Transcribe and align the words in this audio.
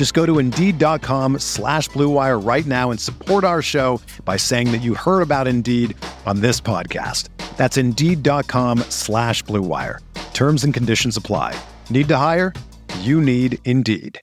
Just 0.00 0.14
go 0.14 0.24
to 0.24 0.38
Indeed.com 0.38 1.40
slash 1.40 1.90
BlueWire 1.90 2.42
right 2.42 2.64
now 2.64 2.90
and 2.90 2.98
support 2.98 3.44
our 3.44 3.60
show 3.60 4.00
by 4.24 4.38
saying 4.38 4.72
that 4.72 4.80
you 4.80 4.94
heard 4.94 5.20
about 5.20 5.46
Indeed 5.46 5.94
on 6.24 6.40
this 6.40 6.58
podcast. 6.58 7.28
That's 7.58 7.76
Indeed.com 7.76 8.78
slash 8.88 9.44
BlueWire. 9.44 9.98
Terms 10.32 10.64
and 10.64 10.72
conditions 10.72 11.18
apply. 11.18 11.54
Need 11.90 12.08
to 12.08 12.16
hire? 12.16 12.54
You 13.00 13.20
need 13.20 13.58
Indeed. 13.66 14.18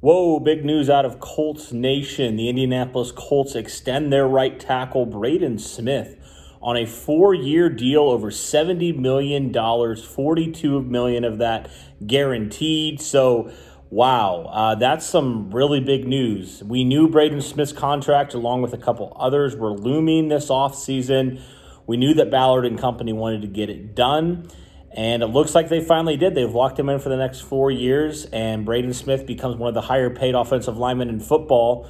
Whoa, 0.00 0.38
big 0.38 0.66
news 0.66 0.90
out 0.90 1.06
of 1.06 1.20
Colts 1.20 1.72
Nation. 1.72 2.36
The 2.36 2.50
Indianapolis 2.50 3.12
Colts 3.12 3.54
extend 3.54 4.12
their 4.12 4.28
right 4.28 4.60
tackle, 4.60 5.06
Braden 5.06 5.58
Smith, 5.58 6.18
on 6.62 6.76
a 6.76 6.86
four 6.86 7.34
year 7.34 7.68
deal 7.70 8.02
over 8.02 8.30
$70 8.30 8.96
million, 8.96 9.52
42 9.52 10.82
million 10.82 11.24
of 11.24 11.38
that 11.38 11.70
guaranteed. 12.06 13.00
So, 13.00 13.50
wow, 13.88 14.46
uh, 14.52 14.74
that's 14.74 15.06
some 15.06 15.50
really 15.50 15.80
big 15.80 16.06
news. 16.06 16.62
We 16.62 16.84
knew 16.84 17.08
Braden 17.08 17.40
Smith's 17.40 17.72
contract, 17.72 18.34
along 18.34 18.62
with 18.62 18.74
a 18.74 18.78
couple 18.78 19.16
others, 19.18 19.56
were 19.56 19.72
looming 19.72 20.28
this 20.28 20.48
offseason. 20.48 21.40
We 21.86 21.96
knew 21.96 22.14
that 22.14 22.30
Ballard 22.30 22.66
and 22.66 22.78
company 22.78 23.12
wanted 23.12 23.42
to 23.42 23.48
get 23.48 23.70
it 23.70 23.94
done. 23.94 24.48
And 24.92 25.22
it 25.22 25.26
looks 25.26 25.54
like 25.54 25.68
they 25.68 25.82
finally 25.82 26.16
did. 26.16 26.34
They've 26.34 26.50
locked 26.50 26.78
him 26.78 26.88
in 26.88 26.98
for 26.98 27.10
the 27.10 27.16
next 27.16 27.40
four 27.40 27.70
years, 27.70 28.24
and 28.26 28.64
Braden 28.64 28.92
Smith 28.92 29.24
becomes 29.24 29.56
one 29.56 29.68
of 29.68 29.74
the 29.74 29.82
higher 29.82 30.10
paid 30.10 30.34
offensive 30.34 30.76
linemen 30.76 31.08
in 31.08 31.20
football. 31.20 31.88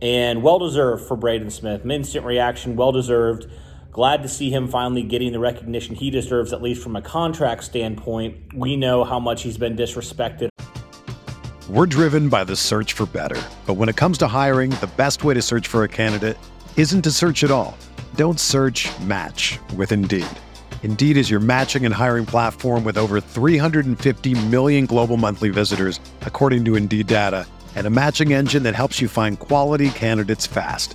And 0.00 0.42
well 0.42 0.58
deserved 0.58 1.06
for 1.06 1.16
Braden 1.16 1.50
Smith. 1.50 1.84
Instant 1.84 2.24
reaction, 2.24 2.76
well 2.76 2.92
deserved. 2.92 3.48
Glad 3.98 4.22
to 4.22 4.28
see 4.28 4.48
him 4.48 4.68
finally 4.68 5.02
getting 5.02 5.32
the 5.32 5.40
recognition 5.40 5.96
he 5.96 6.08
deserves, 6.08 6.52
at 6.52 6.62
least 6.62 6.84
from 6.84 6.94
a 6.94 7.02
contract 7.02 7.64
standpoint. 7.64 8.36
We 8.54 8.76
know 8.76 9.02
how 9.02 9.18
much 9.18 9.42
he's 9.42 9.58
been 9.58 9.76
disrespected. 9.76 10.50
We're 11.68 11.86
driven 11.86 12.28
by 12.28 12.44
the 12.44 12.54
search 12.54 12.92
for 12.92 13.06
better. 13.06 13.40
But 13.66 13.74
when 13.74 13.88
it 13.88 13.96
comes 13.96 14.16
to 14.18 14.28
hiring, 14.28 14.70
the 14.70 14.88
best 14.96 15.24
way 15.24 15.34
to 15.34 15.42
search 15.42 15.66
for 15.66 15.82
a 15.82 15.88
candidate 15.88 16.38
isn't 16.76 17.02
to 17.02 17.10
search 17.10 17.42
at 17.42 17.50
all. 17.50 17.76
Don't 18.14 18.38
search 18.38 18.88
match 19.00 19.58
with 19.74 19.90
Indeed. 19.90 20.28
Indeed 20.84 21.16
is 21.16 21.28
your 21.28 21.40
matching 21.40 21.84
and 21.84 21.92
hiring 21.92 22.24
platform 22.24 22.84
with 22.84 22.98
over 22.98 23.20
350 23.20 24.46
million 24.46 24.86
global 24.86 25.16
monthly 25.16 25.48
visitors, 25.48 25.98
according 26.22 26.64
to 26.66 26.76
Indeed 26.76 27.08
data, 27.08 27.48
and 27.74 27.84
a 27.84 27.90
matching 27.90 28.32
engine 28.32 28.62
that 28.62 28.76
helps 28.76 29.00
you 29.00 29.08
find 29.08 29.40
quality 29.40 29.90
candidates 29.90 30.46
fast. 30.46 30.94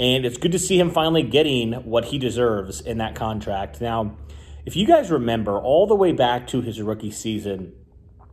And 0.00 0.24
it's 0.24 0.36
good 0.38 0.52
to 0.52 0.58
see 0.58 0.78
him 0.78 0.90
finally 0.90 1.22
getting 1.22 1.72
what 1.72 2.06
he 2.06 2.18
deserves 2.18 2.80
in 2.80 2.98
that 2.98 3.14
contract. 3.14 3.80
Now, 3.80 4.16
if 4.64 4.76
you 4.76 4.86
guys 4.86 5.10
remember, 5.10 5.58
all 5.58 5.86
the 5.86 5.94
way 5.94 6.12
back 6.12 6.46
to 6.48 6.60
his 6.60 6.80
rookie 6.80 7.10
season, 7.10 7.72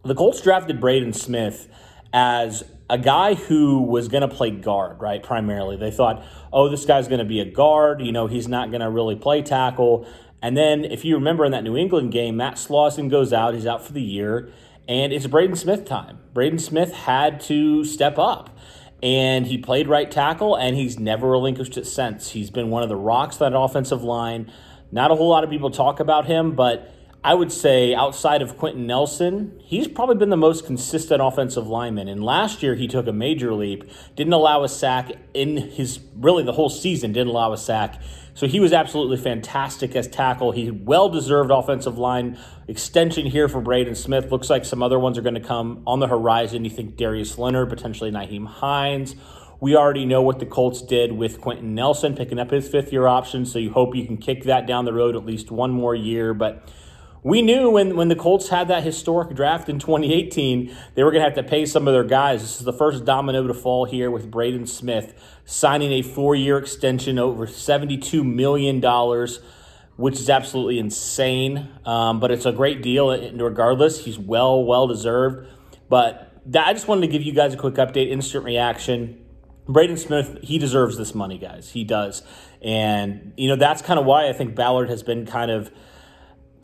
the 0.03 0.13
Colts 0.13 0.41
drafted 0.41 0.79
Braden 0.79 1.13
Smith 1.13 1.67
as 2.13 2.63
a 2.89 2.97
guy 2.97 3.33
who 3.33 3.81
was 3.81 4.07
going 4.07 4.21
to 4.21 4.27
play 4.27 4.51
guard, 4.51 5.01
right? 5.01 5.23
Primarily. 5.23 5.77
They 5.77 5.91
thought, 5.91 6.23
oh, 6.53 6.69
this 6.69 6.85
guy's 6.85 7.07
going 7.07 7.19
to 7.19 7.25
be 7.25 7.39
a 7.39 7.45
guard. 7.45 8.01
You 8.01 8.11
know, 8.11 8.27
he's 8.27 8.47
not 8.47 8.69
going 8.69 8.81
to 8.81 8.89
really 8.89 9.15
play 9.15 9.41
tackle. 9.41 10.07
And 10.41 10.55
then, 10.55 10.85
if 10.85 11.03
you 11.03 11.15
remember 11.15 11.45
in 11.45 11.51
that 11.53 11.63
New 11.63 11.75
England 11.75 12.11
game, 12.11 12.37
Matt 12.37 12.55
Slauson 12.55 13.09
goes 13.09 13.33
out. 13.33 13.55
He's 13.55 13.65
out 13.65 13.83
for 13.83 13.93
the 13.93 14.01
year. 14.01 14.51
And 14.87 15.11
it's 15.11 15.25
Braden 15.25 15.55
Smith 15.55 15.85
time. 15.85 16.19
Braden 16.33 16.59
Smith 16.59 16.93
had 16.93 17.39
to 17.41 17.83
step 17.83 18.19
up 18.19 18.55
and 19.03 19.45
he 19.45 19.57
played 19.57 19.87
right 19.87 20.09
tackle, 20.09 20.55
and 20.55 20.75
he's 20.75 20.97
never 20.99 21.29
relinquished 21.29 21.77
it 21.77 21.85
since. 21.85 22.31
He's 22.31 22.49
been 22.49 22.69
one 22.69 22.83
of 22.83 22.89
the 22.89 22.95
rocks 22.95 23.37
that 23.37 23.53
offensive 23.55 24.03
line. 24.03 24.51
Not 24.91 25.11
a 25.11 25.15
whole 25.15 25.29
lot 25.29 25.43
of 25.43 25.49
people 25.49 25.71
talk 25.71 25.99
about 25.99 26.25
him, 26.25 26.55
but 26.55 26.91
I 27.25 27.33
would 27.33 27.51
say 27.51 27.95
outside 27.95 28.43
of 28.43 28.55
Quenton 28.55 28.85
Nelson, 28.85 29.59
he's 29.63 29.87
probably 29.87 30.13
been 30.13 30.29
the 30.29 30.37
most 30.37 30.63
consistent 30.63 31.23
offensive 31.23 31.65
lineman. 31.65 32.07
And 32.07 32.23
last 32.23 32.61
year 32.61 32.75
he 32.75 32.87
took 32.87 33.07
a 33.07 33.11
major 33.11 33.51
leap, 33.51 33.83
didn't 34.15 34.33
allow 34.33 34.63
a 34.63 34.69
sack 34.69 35.11
in 35.33 35.57
his 35.57 35.99
really 36.15 36.43
the 36.43 36.51
whole 36.51 36.69
season, 36.69 37.13
didn't 37.13 37.29
allow 37.29 37.51
a 37.51 37.57
sack. 37.57 37.99
So 38.35 38.45
he 38.45 38.59
was 38.59 38.73
absolutely 38.73 39.17
fantastic 39.17 39.95
as 39.95 40.07
tackle. 40.07 40.51
He 40.51 40.69
well 40.69 41.09
deserved 41.09 41.49
offensive 41.49 41.97
line 41.97 42.37
extension 42.67 43.25
here 43.25 43.49
for 43.49 43.59
Braden 43.59 43.95
Smith. 43.95 44.31
Looks 44.31 44.51
like 44.51 44.63
some 44.63 44.83
other 44.83 44.99
ones 44.99 45.17
are 45.17 45.23
going 45.23 45.33
to 45.33 45.41
come 45.41 45.81
on 45.87 45.99
the 46.01 46.07
horizon. 46.07 46.63
You 46.63 46.69
think 46.69 46.95
Darius 46.95 47.39
Leonard, 47.39 47.69
potentially 47.69 48.11
Nyheim 48.11 48.45
Hines. 48.45 49.15
We 49.59 49.75
already 49.75 50.05
know 50.05 50.21
what 50.21 50.37
the 50.37 50.45
Colts 50.45 50.83
did 50.83 51.11
with 51.11 51.41
Quenton 51.41 51.73
Nelson 51.73 52.15
picking 52.15 52.37
up 52.37 52.51
his 52.51 52.67
fifth 52.67 52.93
year 52.93 53.07
option, 53.07 53.47
so 53.47 53.57
you 53.57 53.71
hope 53.71 53.95
you 53.95 54.05
can 54.05 54.17
kick 54.17 54.43
that 54.43 54.67
down 54.67 54.85
the 54.85 54.93
road 54.93 55.15
at 55.15 55.25
least 55.25 55.49
one 55.49 55.71
more 55.71 55.95
year. 55.95 56.35
But 56.35 56.69
we 57.25 57.41
knew 57.41 57.71
when, 57.71 57.95
when 57.95 58.07
the 58.07 58.15
Colts 58.15 58.49
had 58.49 58.67
that 58.67 58.83
historic 58.83 59.35
draft 59.35 59.67
in 59.67 59.79
2018, 59.79 60.71
they 60.93 61.03
were 61.03 61.09
going 61.09 61.23
to 61.23 61.27
have 61.27 61.33
to 61.33 61.41
pay 61.41 61.65
some 61.65 61.87
of 61.87 61.93
their 61.95 62.03
guys. 62.03 62.41
This 62.41 62.59
is 62.59 62.65
the 62.65 62.71
first 62.71 63.03
domino 63.03 63.47
to 63.47 63.53
fall 63.55 63.85
here 63.85 64.11
with 64.11 64.29
Braden 64.29 64.67
Smith 64.67 65.19
signing 65.43 65.91
a 65.91 66.03
four 66.03 66.35
year 66.35 66.59
extension 66.59 67.17
over 67.17 67.47
$72 67.47 68.23
million, 68.23 68.79
which 69.95 70.19
is 70.19 70.29
absolutely 70.29 70.77
insane. 70.77 71.67
Um, 71.83 72.19
but 72.19 72.29
it's 72.29 72.45
a 72.45 72.51
great 72.51 72.83
deal 72.83 73.09
and 73.09 73.41
regardless. 73.41 74.05
He's 74.05 74.19
well, 74.19 74.63
well 74.63 74.85
deserved. 74.85 75.47
But 75.89 76.31
that, 76.45 76.67
I 76.67 76.73
just 76.73 76.87
wanted 76.87 77.07
to 77.07 77.11
give 77.11 77.23
you 77.23 77.33
guys 77.33 77.55
a 77.55 77.57
quick 77.57 77.73
update, 77.73 78.11
instant 78.11 78.45
reaction. 78.45 79.25
Braden 79.67 79.97
Smith, 79.97 80.37
he 80.43 80.59
deserves 80.59 80.95
this 80.95 81.15
money, 81.15 81.39
guys. 81.39 81.71
He 81.71 81.85
does. 81.85 82.21
And, 82.61 83.33
you 83.35 83.49
know, 83.49 83.55
that's 83.55 83.81
kind 83.81 83.99
of 83.99 84.05
why 84.05 84.29
I 84.29 84.33
think 84.33 84.53
Ballard 84.53 84.91
has 84.91 85.01
been 85.01 85.25
kind 85.25 85.49
of 85.49 85.71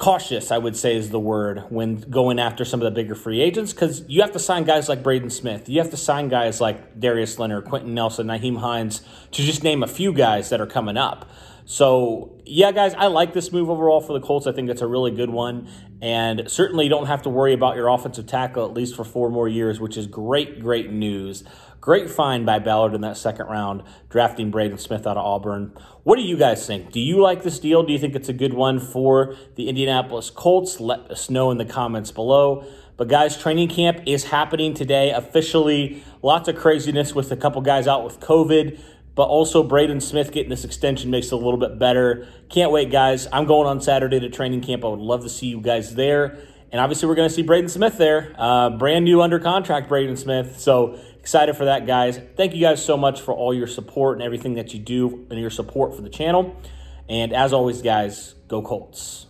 cautious, 0.01 0.50
I 0.50 0.57
would 0.57 0.75
say, 0.75 0.95
is 0.95 1.12
the 1.12 1.19
word 1.19 1.63
when 1.69 1.98
going 1.98 2.39
after 2.39 2.65
some 2.65 2.81
of 2.81 2.86
the 2.86 2.92
bigger 2.92 3.13
free 3.13 3.39
agents 3.39 3.71
because 3.71 4.03
you 4.07 4.21
have 4.21 4.31
to 4.31 4.39
sign 4.39 4.63
guys 4.63 4.89
like 4.89 5.03
Braden 5.03 5.30
Smith. 5.30 5.69
You 5.69 5.80
have 5.80 5.92
to 5.92 5.98
sign 5.98 6.27
guys 6.27 6.59
like 6.59 7.00
Darius 7.00 7.38
Leonard, 7.38 7.65
Quenton 7.65 7.94
Nelson, 7.94 8.25
Nyheim 8.25 8.57
Hines, 8.57 9.03
to 9.30 9.44
just 9.44 9.63
name 9.63 9.83
a 9.83 9.88
few 9.88 10.12
guys 10.12 10.50
that 10.50 10.59
are 10.59 10.65
coming 10.65 10.98
up. 10.98 11.30
So, 11.65 12.42
yeah, 12.45 12.71
guys, 12.71 12.95
I 12.95 13.07
like 13.07 13.33
this 13.33 13.51
move 13.51 13.69
overall 13.69 14.01
for 14.01 14.13
the 14.13 14.25
Colts. 14.25 14.48
I 14.48 14.53
think 14.53 14.71
it's 14.71 14.81
a 14.81 14.88
really 14.88 15.12
good 15.12 15.30
one. 15.30 15.69
and 16.01 16.50
certainly 16.50 16.86
you 16.86 16.89
don't 16.89 17.06
have 17.06 17.21
to 17.21 17.30
worry 17.30 17.53
about 17.53 17.75
your 17.75 17.88
offensive 17.88 18.25
tackle 18.25 18.65
at 18.65 18.74
least 18.74 18.95
for 18.95 19.03
four 19.03 19.30
more 19.30 19.48
years, 19.48 19.80
which 19.80 19.98
is 19.98 20.07
great, 20.07 20.59
great 20.59 20.92
news. 20.92 21.44
Great 21.81 22.11
find 22.11 22.45
by 22.45 22.59
Ballard 22.59 22.93
in 22.93 23.01
that 23.01 23.17
second 23.17 23.47
round, 23.47 23.81
drafting 24.07 24.51
Braden 24.51 24.77
Smith 24.77 25.07
out 25.07 25.17
of 25.17 25.25
Auburn. 25.25 25.73
What 26.03 26.17
do 26.17 26.21
you 26.21 26.37
guys 26.37 26.65
think? 26.65 26.91
Do 26.91 26.99
you 26.99 27.19
like 27.19 27.41
this 27.41 27.57
deal? 27.57 27.81
Do 27.81 27.91
you 27.91 27.97
think 27.97 28.13
it's 28.13 28.29
a 28.29 28.33
good 28.33 28.53
one 28.53 28.79
for 28.79 29.35
the 29.55 29.67
Indianapolis 29.67 30.29
Colts? 30.29 30.79
Let 30.79 30.99
us 31.09 31.31
know 31.31 31.49
in 31.49 31.57
the 31.57 31.65
comments 31.65 32.11
below. 32.11 32.65
But 32.97 33.07
guys, 33.07 33.35
training 33.35 33.69
camp 33.69 34.01
is 34.05 34.25
happening 34.25 34.75
today 34.75 35.09
officially. 35.09 36.03
Lots 36.21 36.47
of 36.47 36.55
craziness 36.55 37.15
with 37.15 37.31
a 37.31 37.35
couple 37.35 37.61
guys 37.61 37.87
out 37.87 38.05
with 38.05 38.19
COVID 38.19 38.79
but 39.15 39.23
also 39.23 39.61
Braden 39.61 39.99
Smith 39.99 40.31
getting 40.31 40.49
this 40.49 40.63
extension 40.63 41.11
makes 41.11 41.27
it 41.27 41.33
a 41.33 41.37
little 41.37 41.57
bit 41.57 41.77
better. 41.77 42.27
Can't 42.49 42.71
wait, 42.71 42.91
guys. 42.91 43.27
I'm 43.33 43.45
going 43.45 43.67
on 43.67 43.81
Saturday 43.81 44.19
to 44.19 44.29
training 44.29 44.61
camp. 44.61 44.85
I 44.85 44.87
would 44.87 44.99
love 44.99 45.23
to 45.23 45.29
see 45.29 45.47
you 45.47 45.59
guys 45.59 45.95
there. 45.95 46.37
And 46.71 46.79
obviously, 46.79 47.09
we're 47.09 47.15
going 47.15 47.27
to 47.27 47.35
see 47.35 47.41
Braden 47.41 47.69
Smith 47.69 47.97
there. 47.97 48.33
Uh, 48.37 48.69
brand 48.69 49.03
new 49.03 49.21
under 49.21 49.39
contract, 49.39 49.89
Braden 49.89 50.15
Smith. 50.15 50.57
So 50.59 50.97
excited 51.21 51.56
for 51.56 51.65
that, 51.65 51.88
guys. 51.88 52.19
Thank 52.35 52.53
you 52.53 52.62
guys 52.62 52.83
so 52.83 52.97
much 52.97 53.21
for 53.21 53.33
all 53.33 53.53
your 53.53 53.68
support 53.68 54.18
and 54.18 54.23
everything 54.23 54.56
that 54.56 54.73
you 54.73 54.79
do 54.79 55.25
and 55.29 55.39
your 55.39 55.51
support 55.51 55.95
for 55.95 56.01
the 56.01 56.09
channel. 56.09 56.56
And 57.07 57.31
as 57.31 57.53
always, 57.53 57.81
guys, 57.81 58.35
go 58.47 58.62
Colts. 58.62 59.27